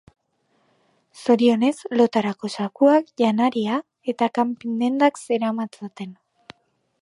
Zorionez, 1.23 1.73
lotarako 1.99 2.51
zakuak, 2.55 3.11
janaria 3.25 3.77
eta 4.15 4.31
kanpin 4.39 4.81
dendak 4.85 5.23
zeramatzaten. 5.29 6.19